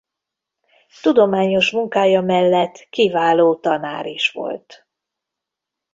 [1.01, 4.87] Tudományos munkája mellett kiváló tanár is volt.